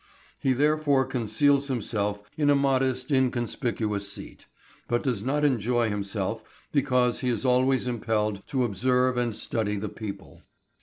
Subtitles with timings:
[0.39, 4.47] He therefore conceals himself in a modest inconspicuous seat,
[4.87, 9.89] but does not enjoy himself because he is always impelled to observe and study the
[9.89, 10.41] people.